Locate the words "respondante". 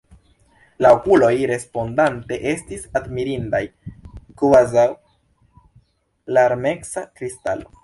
1.51-2.39